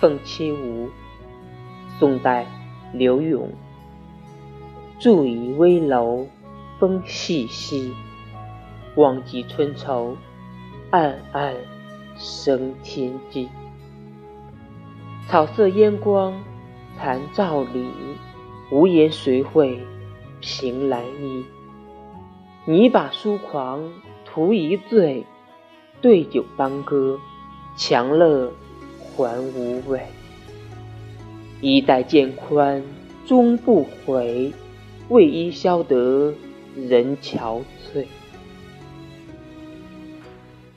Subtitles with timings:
[0.00, 0.88] 凤栖梧，
[1.98, 2.46] 宋代
[2.94, 3.50] 刘永。
[4.98, 6.26] 住倚危楼，
[6.78, 7.92] 风细细，
[8.94, 10.16] 忘记春愁，
[10.90, 11.54] 暗暗
[12.16, 13.50] 生天际。
[15.28, 16.32] 草色烟光
[16.96, 17.86] 残照里，
[18.72, 19.78] 无言谁会
[20.40, 21.44] 凭栏意？
[22.64, 23.92] 拟把书狂
[24.24, 25.26] 图一醉，
[26.00, 27.18] 对酒当歌，
[27.76, 28.50] 强乐
[29.16, 30.00] 还无味。
[31.60, 32.82] 衣带渐宽
[33.26, 34.52] 终不悔，
[35.08, 36.32] 为伊消得
[36.74, 37.60] 人憔
[37.92, 38.06] 悴。